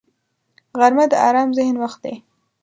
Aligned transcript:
غرمه 0.79 1.05
د 1.11 1.13
آرام 1.27 1.49
ذهن 1.57 1.75
وخت 1.83 1.99
دی 2.05 2.15